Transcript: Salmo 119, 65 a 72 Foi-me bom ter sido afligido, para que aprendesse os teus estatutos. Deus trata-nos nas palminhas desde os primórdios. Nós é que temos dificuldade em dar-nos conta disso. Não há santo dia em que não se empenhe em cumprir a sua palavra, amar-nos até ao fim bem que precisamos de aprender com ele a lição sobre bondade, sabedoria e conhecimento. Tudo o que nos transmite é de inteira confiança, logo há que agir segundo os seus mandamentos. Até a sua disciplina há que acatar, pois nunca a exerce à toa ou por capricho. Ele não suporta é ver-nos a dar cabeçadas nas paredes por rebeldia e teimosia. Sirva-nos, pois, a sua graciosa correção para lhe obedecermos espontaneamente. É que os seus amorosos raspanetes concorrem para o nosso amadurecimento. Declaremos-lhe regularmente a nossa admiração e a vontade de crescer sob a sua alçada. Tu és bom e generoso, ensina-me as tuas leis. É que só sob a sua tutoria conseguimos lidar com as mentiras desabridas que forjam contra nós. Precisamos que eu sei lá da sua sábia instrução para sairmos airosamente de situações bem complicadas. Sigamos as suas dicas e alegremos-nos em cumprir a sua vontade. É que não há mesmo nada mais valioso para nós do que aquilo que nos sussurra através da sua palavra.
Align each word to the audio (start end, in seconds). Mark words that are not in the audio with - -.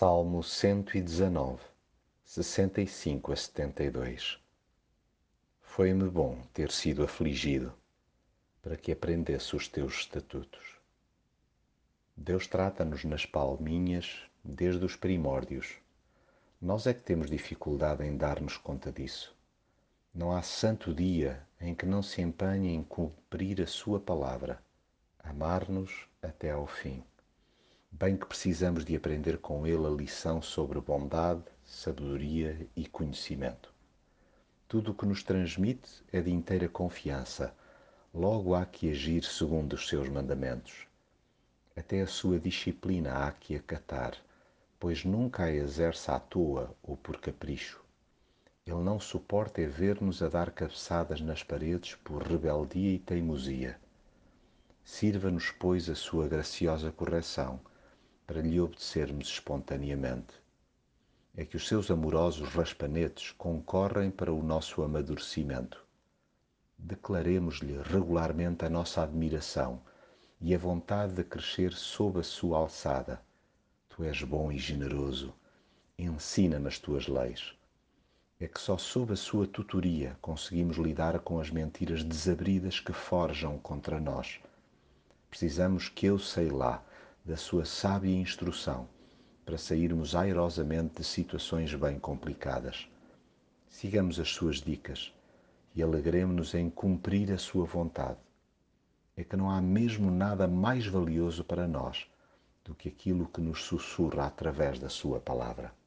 Salmo 0.00 0.44
119, 0.44 1.58
65 2.22 3.32
a 3.32 3.34
72 3.34 4.38
Foi-me 5.60 6.08
bom 6.08 6.40
ter 6.54 6.70
sido 6.70 7.02
afligido, 7.02 7.74
para 8.62 8.76
que 8.76 8.92
aprendesse 8.92 9.56
os 9.56 9.66
teus 9.66 9.94
estatutos. 9.94 10.76
Deus 12.16 12.46
trata-nos 12.46 13.02
nas 13.02 13.26
palminhas 13.26 14.20
desde 14.44 14.84
os 14.84 14.94
primórdios. 14.94 15.74
Nós 16.62 16.86
é 16.86 16.94
que 16.94 17.02
temos 17.02 17.28
dificuldade 17.28 18.04
em 18.04 18.16
dar-nos 18.16 18.56
conta 18.56 18.92
disso. 18.92 19.36
Não 20.14 20.30
há 20.30 20.42
santo 20.42 20.94
dia 20.94 21.44
em 21.60 21.74
que 21.74 21.84
não 21.84 22.04
se 22.04 22.22
empenhe 22.22 22.72
em 22.72 22.84
cumprir 22.84 23.60
a 23.60 23.66
sua 23.66 23.98
palavra, 23.98 24.62
amar-nos 25.24 26.06
até 26.22 26.52
ao 26.52 26.68
fim 26.68 27.02
bem 27.98 28.16
que 28.16 28.26
precisamos 28.26 28.84
de 28.84 28.94
aprender 28.94 29.38
com 29.38 29.66
ele 29.66 29.84
a 29.84 29.90
lição 29.90 30.40
sobre 30.40 30.80
bondade, 30.80 31.42
sabedoria 31.64 32.64
e 32.76 32.86
conhecimento. 32.86 33.74
Tudo 34.68 34.92
o 34.92 34.94
que 34.94 35.04
nos 35.04 35.24
transmite 35.24 36.04
é 36.12 36.20
de 36.20 36.30
inteira 36.30 36.68
confiança, 36.68 37.52
logo 38.14 38.54
há 38.54 38.64
que 38.64 38.88
agir 38.88 39.24
segundo 39.24 39.72
os 39.72 39.88
seus 39.88 40.08
mandamentos. 40.08 40.86
Até 41.76 42.00
a 42.00 42.06
sua 42.06 42.38
disciplina 42.38 43.26
há 43.26 43.32
que 43.32 43.56
acatar, 43.56 44.16
pois 44.78 45.04
nunca 45.04 45.44
a 45.44 45.52
exerce 45.52 46.08
à 46.08 46.20
toa 46.20 46.72
ou 46.80 46.96
por 46.96 47.20
capricho. 47.20 47.82
Ele 48.64 48.80
não 48.80 49.00
suporta 49.00 49.60
é 49.60 49.66
ver-nos 49.66 50.22
a 50.22 50.28
dar 50.28 50.52
cabeçadas 50.52 51.20
nas 51.20 51.42
paredes 51.42 51.96
por 51.96 52.22
rebeldia 52.22 52.94
e 52.94 52.98
teimosia. 53.00 53.76
Sirva-nos, 54.84 55.50
pois, 55.50 55.88
a 55.88 55.96
sua 55.96 56.28
graciosa 56.28 56.92
correção 56.92 57.58
para 58.28 58.42
lhe 58.42 58.60
obedecermos 58.60 59.28
espontaneamente. 59.28 60.34
É 61.34 61.46
que 61.46 61.56
os 61.56 61.66
seus 61.66 61.90
amorosos 61.90 62.50
raspanetes 62.50 63.32
concorrem 63.32 64.10
para 64.10 64.30
o 64.30 64.42
nosso 64.42 64.82
amadurecimento. 64.82 65.82
Declaremos-lhe 66.76 67.80
regularmente 67.80 68.66
a 68.66 68.68
nossa 68.68 69.02
admiração 69.02 69.80
e 70.42 70.54
a 70.54 70.58
vontade 70.58 71.14
de 71.14 71.24
crescer 71.24 71.72
sob 71.72 72.20
a 72.20 72.22
sua 72.22 72.58
alçada. 72.58 73.18
Tu 73.88 74.04
és 74.04 74.22
bom 74.22 74.52
e 74.52 74.58
generoso, 74.58 75.32
ensina-me 75.98 76.68
as 76.68 76.78
tuas 76.78 77.08
leis. 77.08 77.54
É 78.38 78.46
que 78.46 78.60
só 78.60 78.76
sob 78.76 79.14
a 79.14 79.16
sua 79.16 79.46
tutoria 79.46 80.18
conseguimos 80.20 80.76
lidar 80.76 81.18
com 81.20 81.40
as 81.40 81.48
mentiras 81.48 82.04
desabridas 82.04 82.78
que 82.78 82.92
forjam 82.92 83.56
contra 83.56 83.98
nós. 83.98 84.38
Precisamos 85.30 85.88
que 85.88 86.04
eu 86.04 86.18
sei 86.18 86.50
lá 86.50 86.84
da 87.28 87.36
sua 87.36 87.66
sábia 87.66 88.16
instrução 88.16 88.88
para 89.44 89.58
sairmos 89.58 90.16
airosamente 90.16 90.94
de 90.96 91.04
situações 91.04 91.74
bem 91.74 91.98
complicadas. 91.98 92.88
Sigamos 93.68 94.18
as 94.18 94.30
suas 94.30 94.62
dicas 94.62 95.12
e 95.74 95.82
alegremos-nos 95.82 96.54
em 96.54 96.70
cumprir 96.70 97.30
a 97.30 97.36
sua 97.36 97.66
vontade. 97.66 98.18
É 99.14 99.22
que 99.22 99.36
não 99.36 99.50
há 99.50 99.60
mesmo 99.60 100.10
nada 100.10 100.48
mais 100.48 100.86
valioso 100.86 101.44
para 101.44 101.68
nós 101.68 102.06
do 102.64 102.74
que 102.74 102.88
aquilo 102.88 103.28
que 103.28 103.42
nos 103.42 103.62
sussurra 103.62 104.24
através 104.24 104.78
da 104.78 104.88
sua 104.88 105.20
palavra. 105.20 105.77